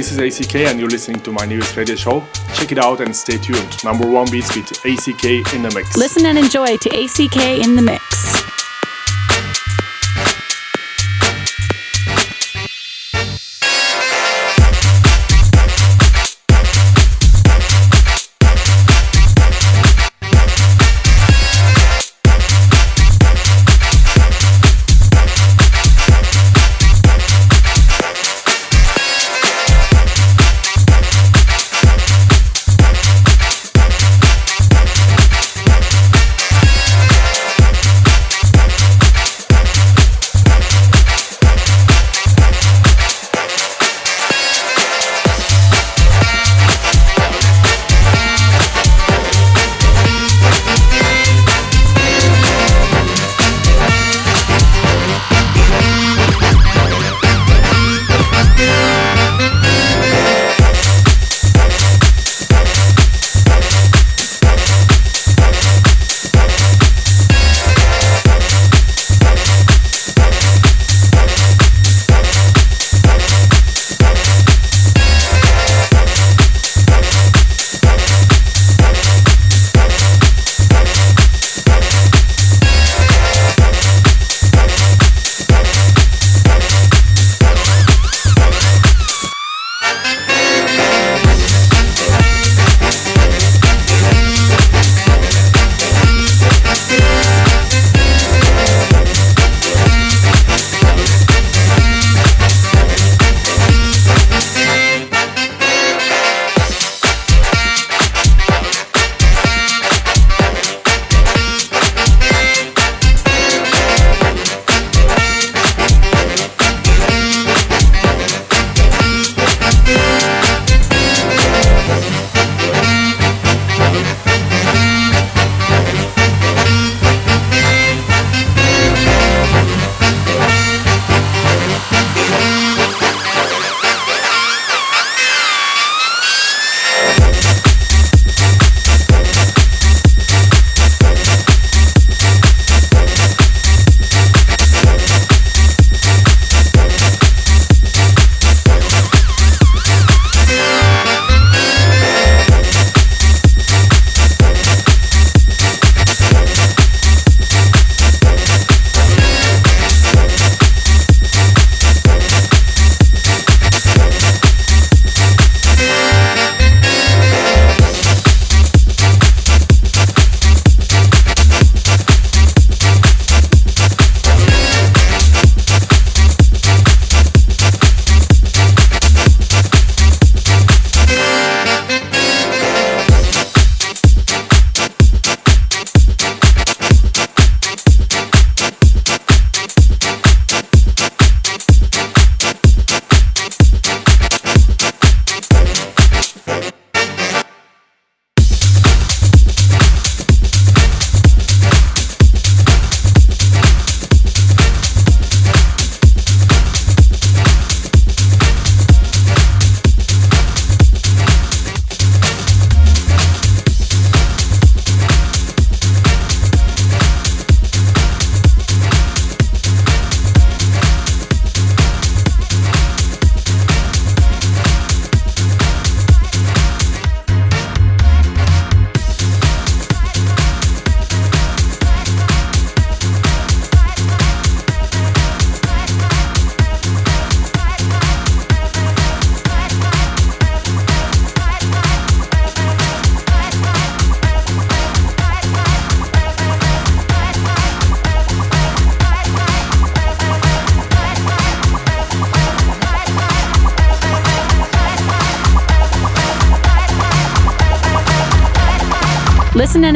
[0.00, 2.24] This is ACK and you're listening to my newest radio show.
[2.54, 3.84] Check it out and stay tuned.
[3.84, 5.94] Number one beats with ACK in the mix.
[5.94, 8.19] Listen and enjoy to ACK in the mix.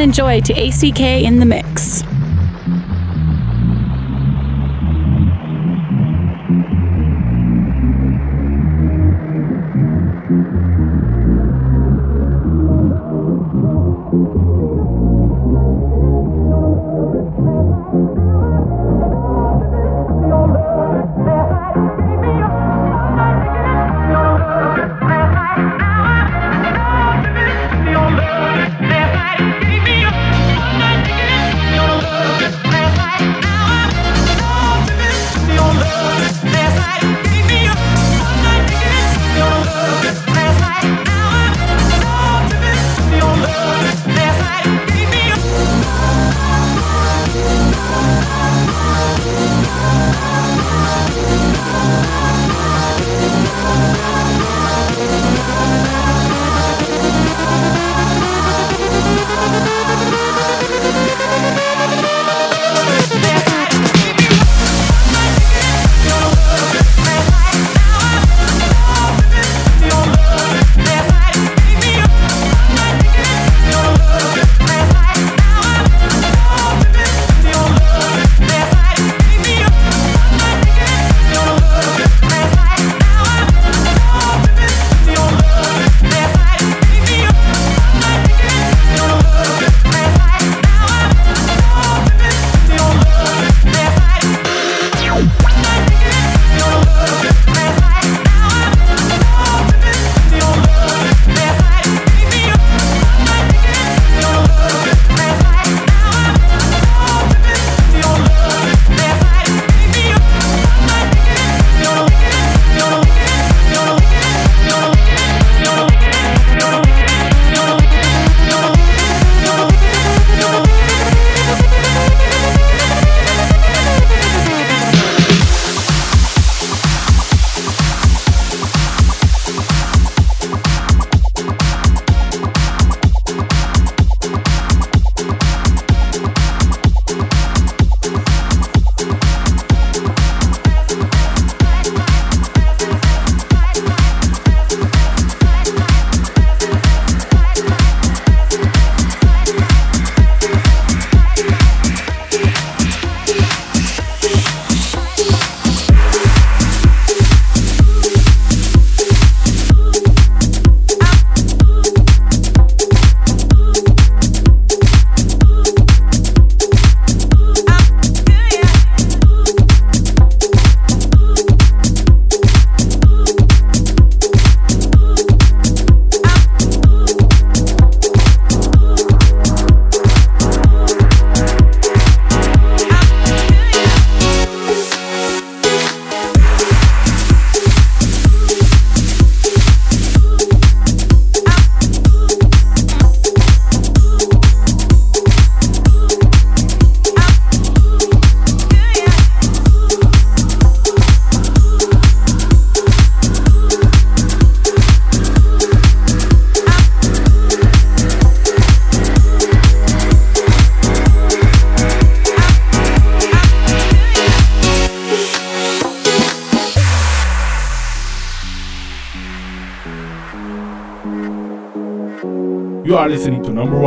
[0.05, 2.04] Enjoy to ACK in the Mix.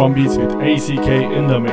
[0.08, 1.67] To number beats with ACK in the mix.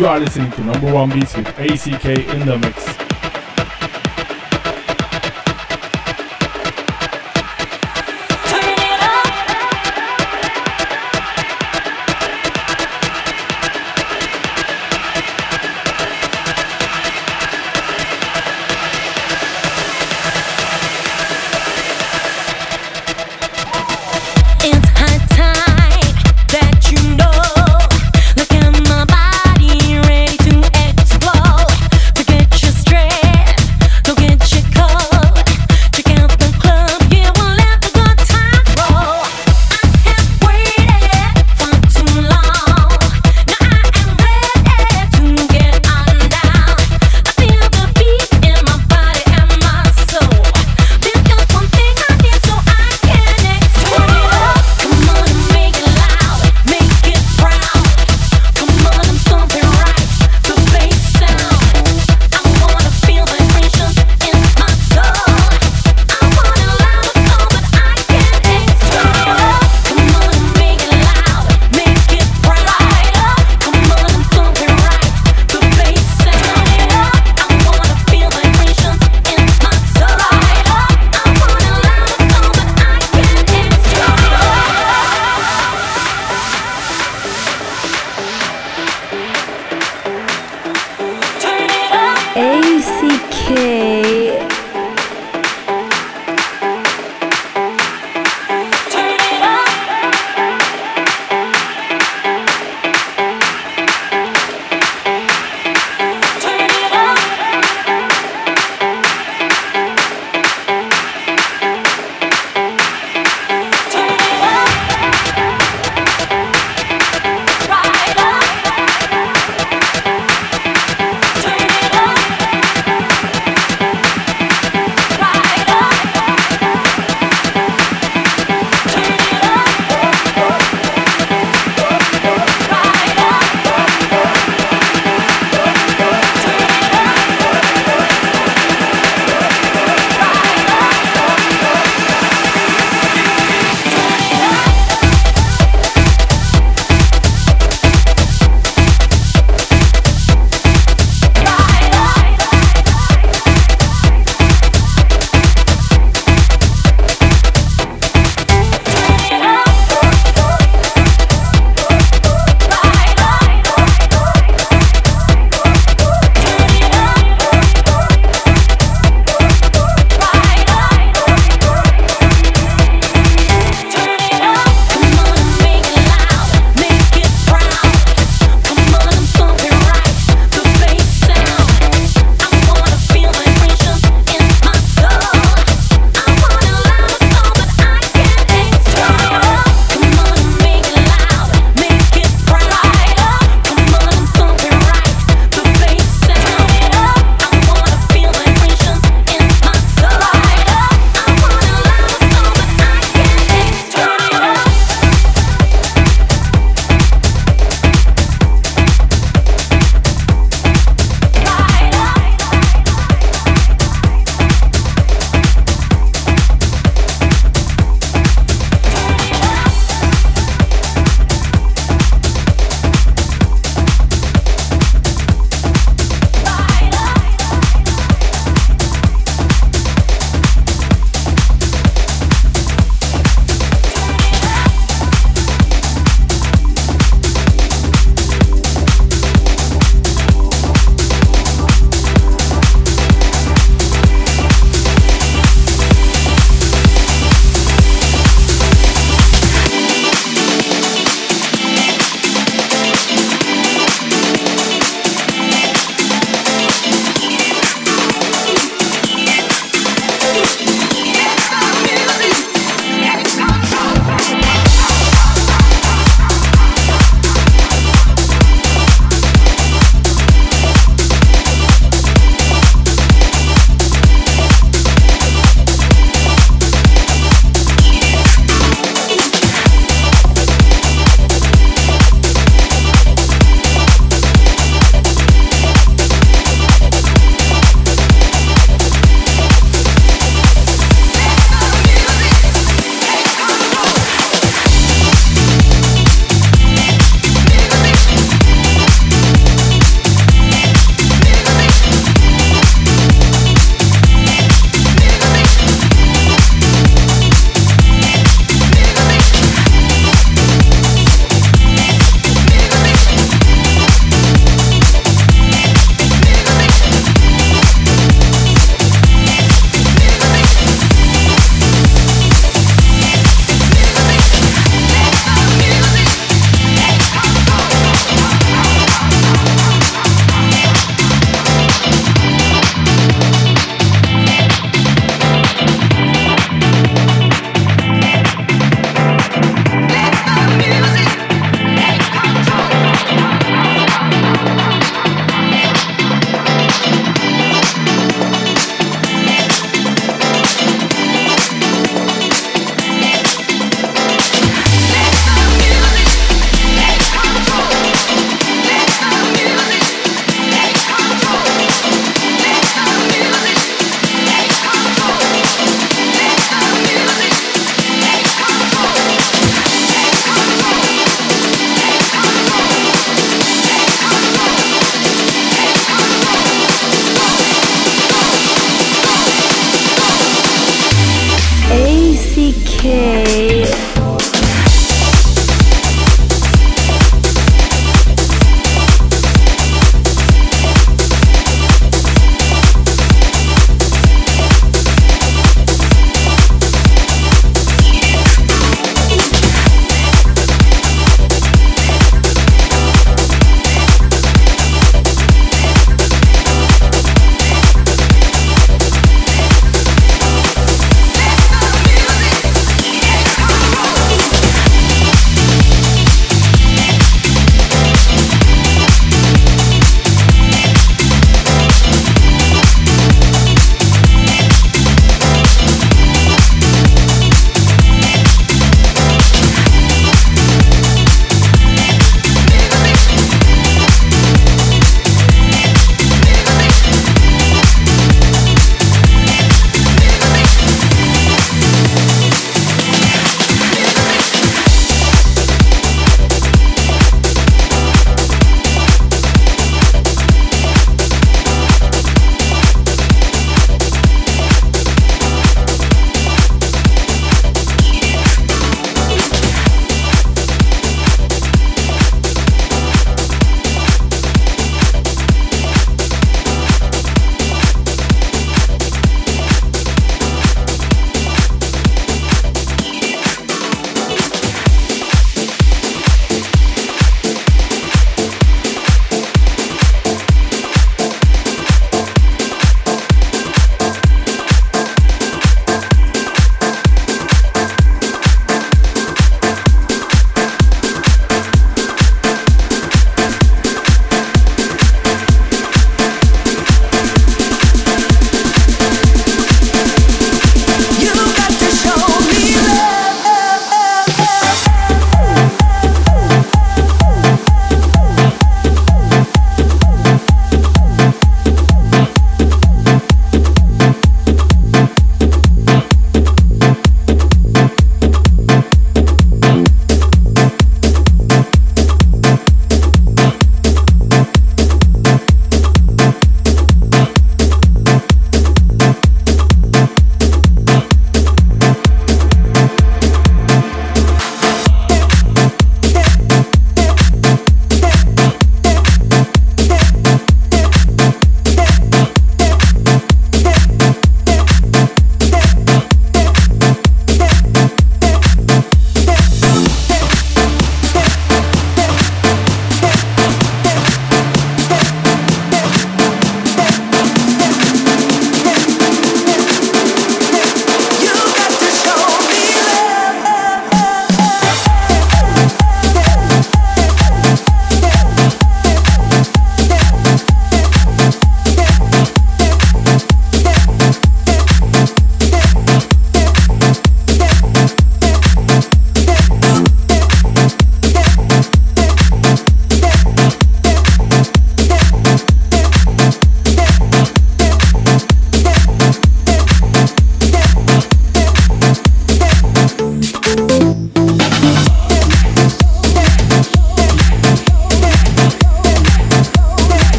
[0.00, 2.99] You are listening to number one beats with ACK in the mix.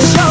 [0.00, 0.29] show.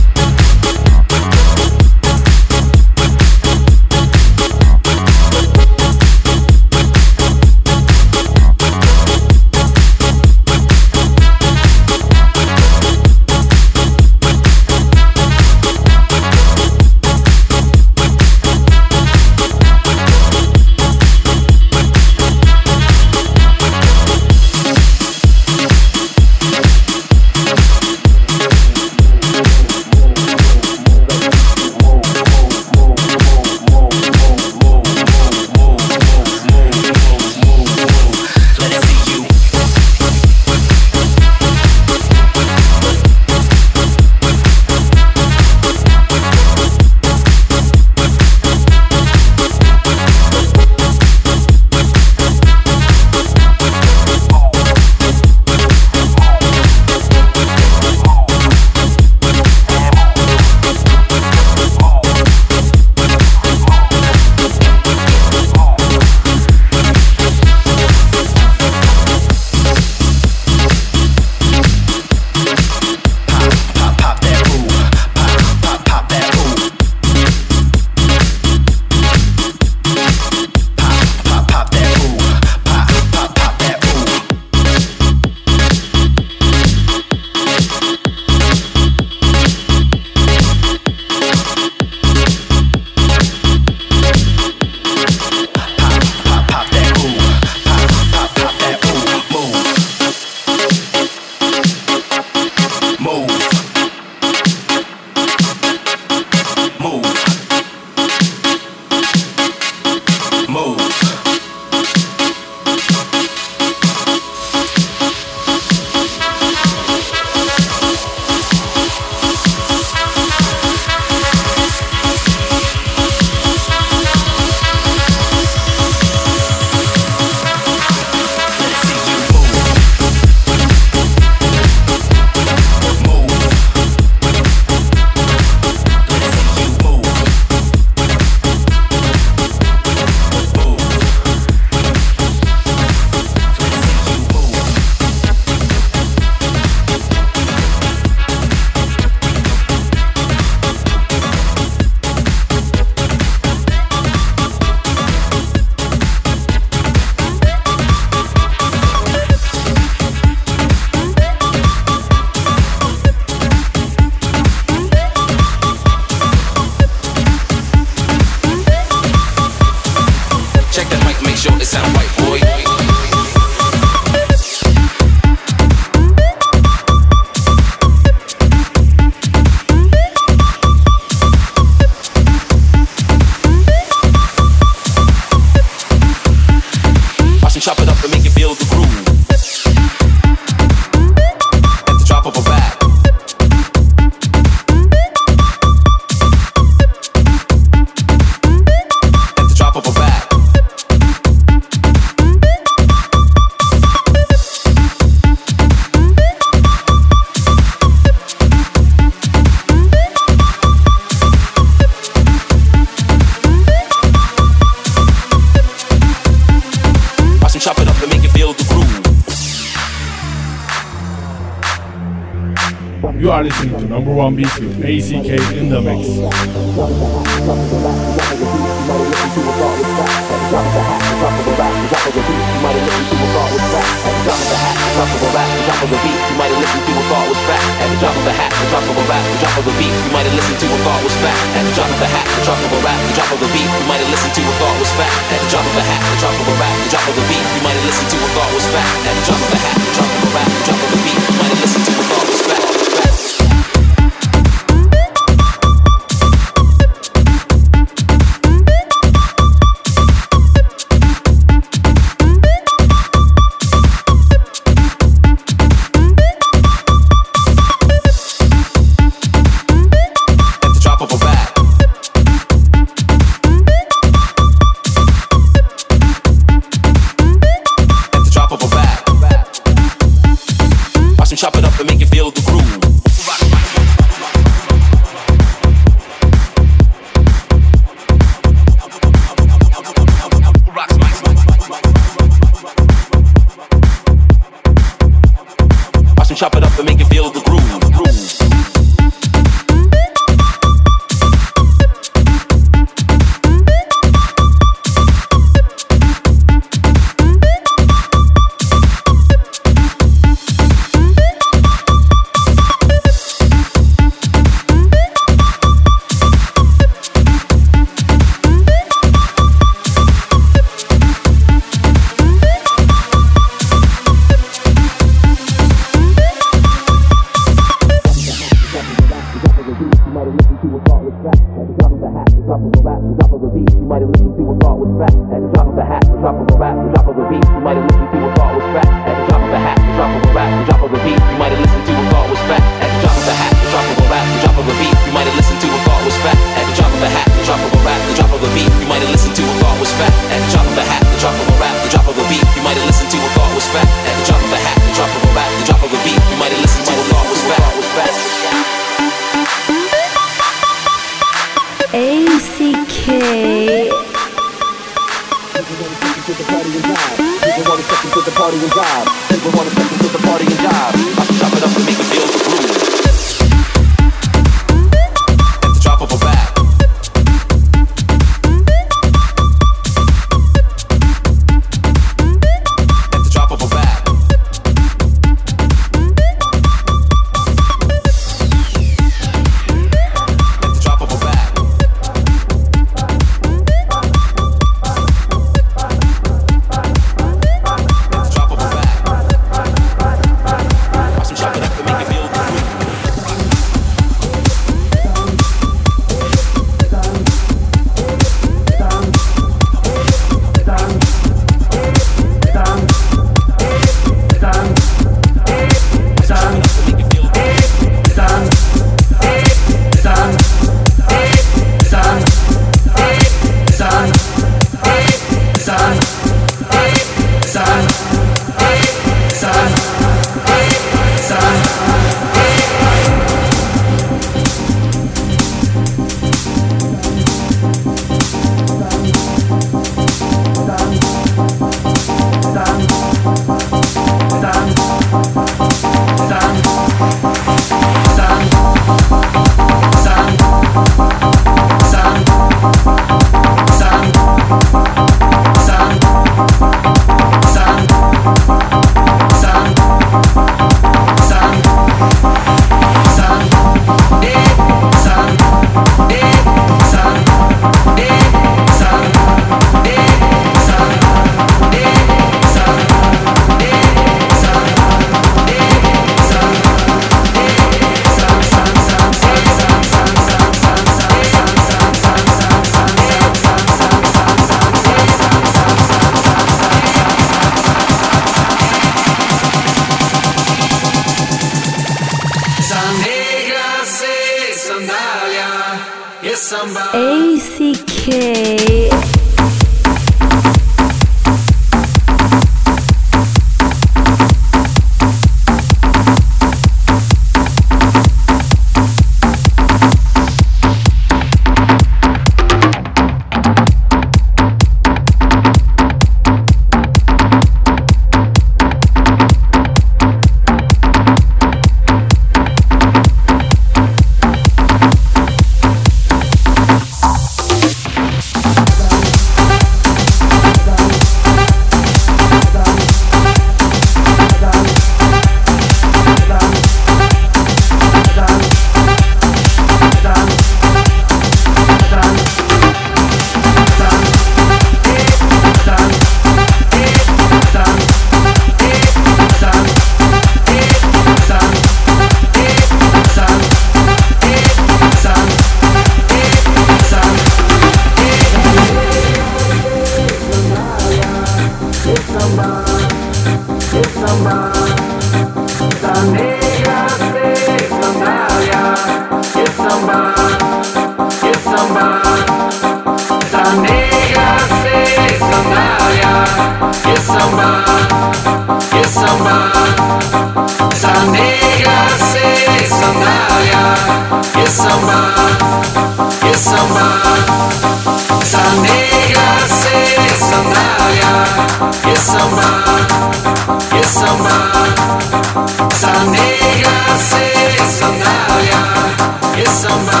[599.36, 600.00] e samba,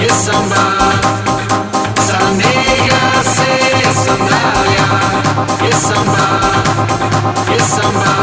[0.00, 0.64] e samba.
[2.36, 4.86] Nega ser sandália,
[5.68, 6.26] e samba,
[7.60, 8.14] samba.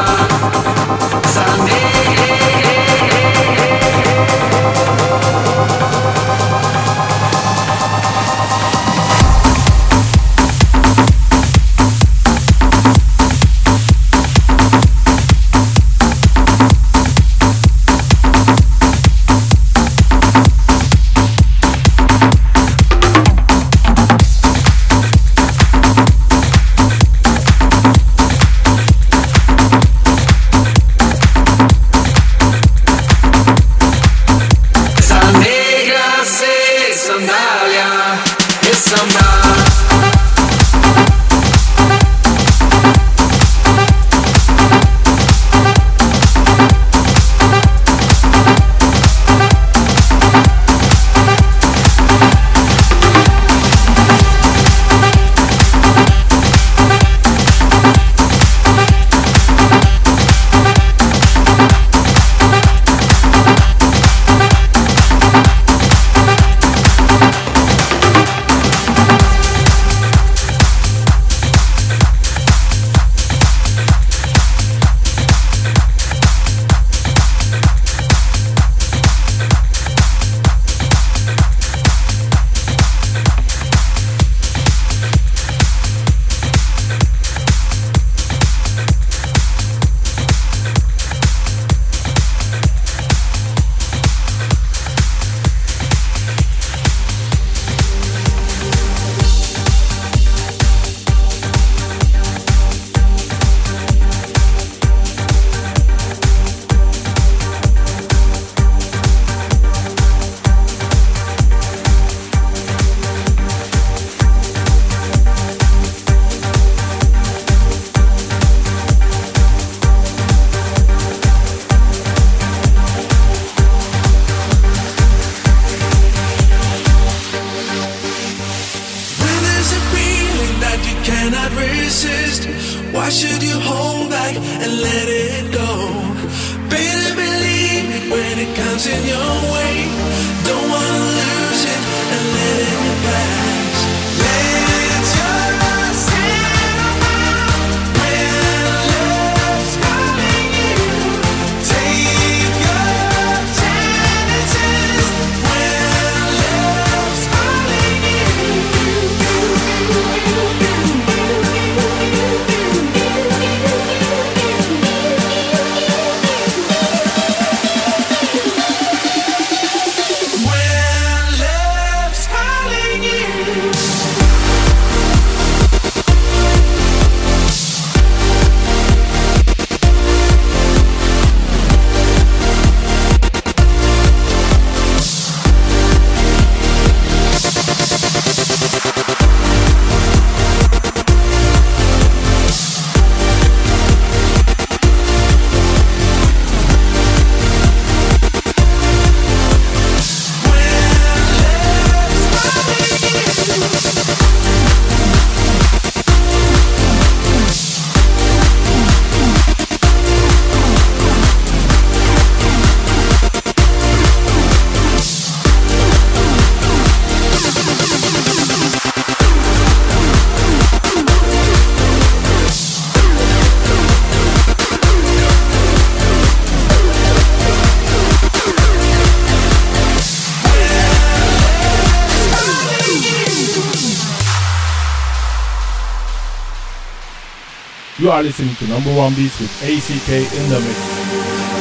[238.17, 240.79] Are listening to number one beats with ACK in the mix.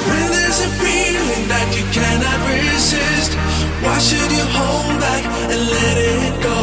[0.08, 3.36] When there's a feeling that you cannot resist,
[3.84, 6.56] why should you hold back and let it go?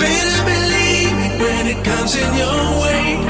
[0.00, 3.20] Better believe it when it comes in your way.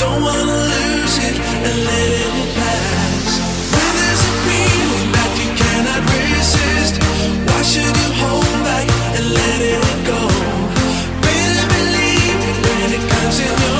[0.00, 1.36] Don't wanna lose it
[1.68, 3.28] and let it pass.
[3.76, 5.30] When there's a feeling that
[13.40, 13.79] You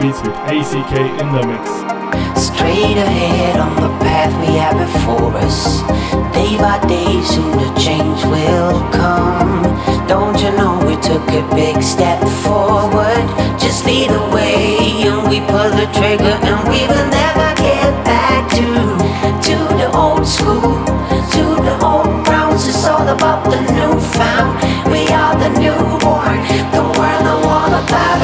[0.00, 1.64] beats with ACK in the mix.
[2.40, 5.82] Straight ahead on the path we have before us.
[6.32, 9.62] Day by day, soon the change will come.
[10.06, 13.24] Don't you know we took a big step forward?
[13.58, 14.78] Just lead the way,
[15.08, 18.66] and we pull the trigger, and we will never get back to
[19.46, 20.84] to the old school,
[21.34, 22.66] to the old grounds.
[22.66, 24.52] It's all about the new found.
[24.90, 26.38] We are the newborn,
[26.72, 27.26] the world
[27.64, 28.23] all about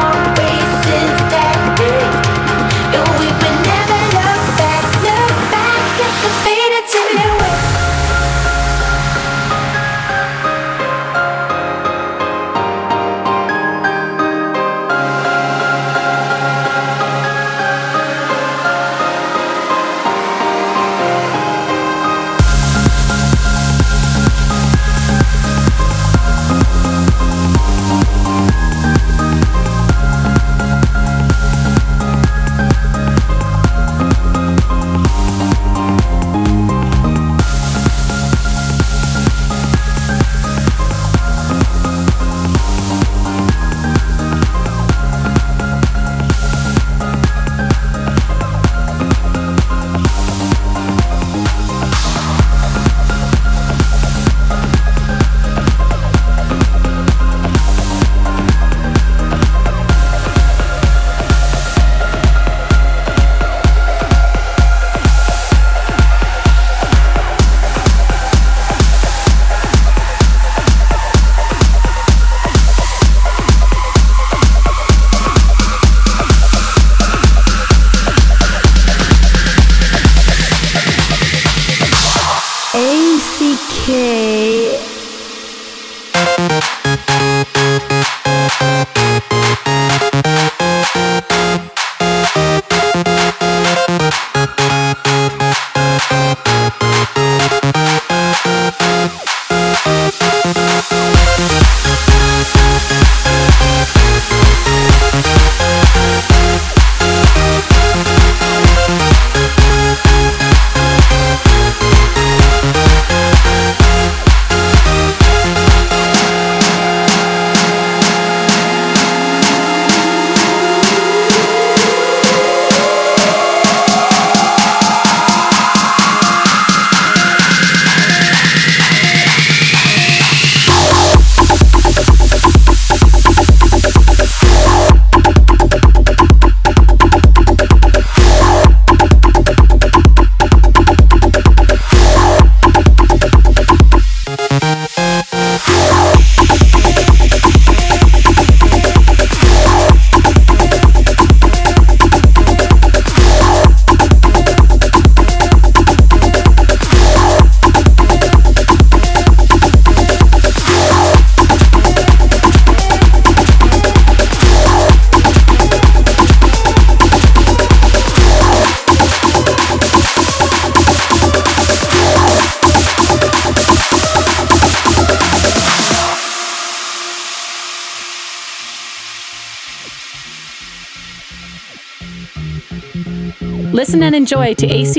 [184.57, 184.90] To ACK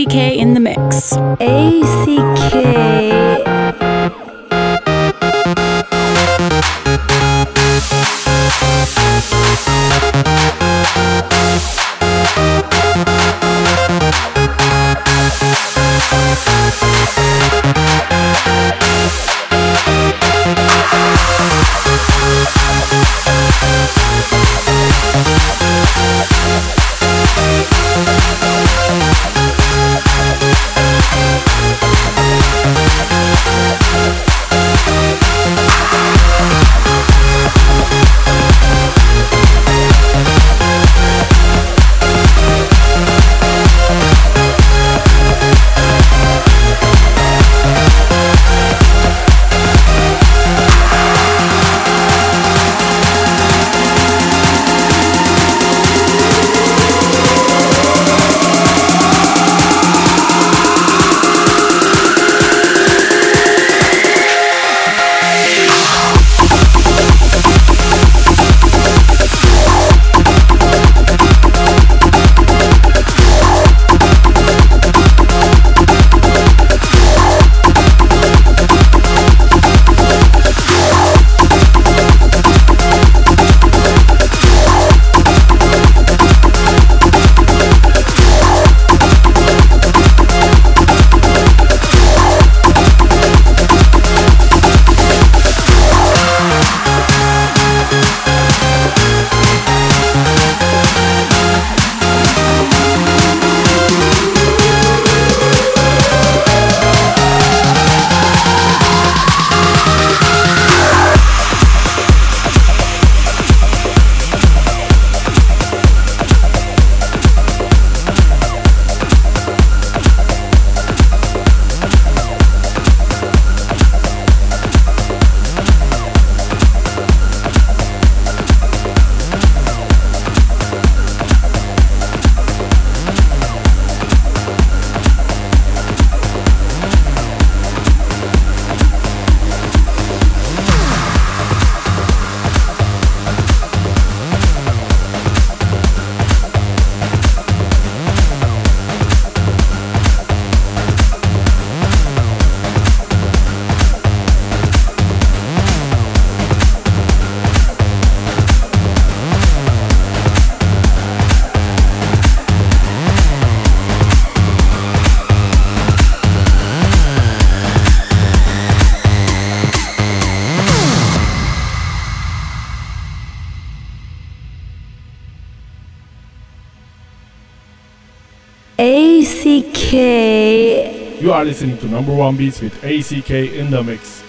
[181.43, 184.23] are listening to number one beats with ACK in the mix.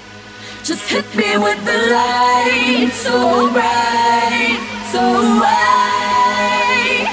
[0.63, 4.57] Just hit me with the light, so bright,
[4.91, 7.05] so bright.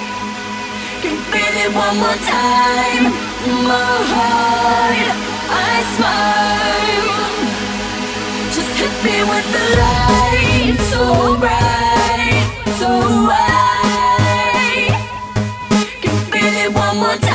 [1.03, 3.13] Can feel it one more time,
[3.69, 5.09] my heart,
[5.53, 7.21] I smile.
[8.57, 11.03] Just hit me with the light, so
[11.43, 12.47] bright,
[12.81, 12.91] so
[13.27, 14.97] bright.
[16.01, 17.30] Can feel it one more time.